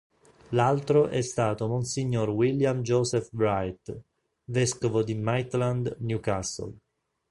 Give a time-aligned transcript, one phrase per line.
[0.49, 4.01] L'altro è stato monsignor William Joseph Wright,
[4.45, 6.73] vescovo di Maitland-Newcastle.